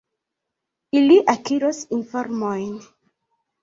Ili 1.01 1.19
akiros 1.35 1.85
informojn. 2.01 2.77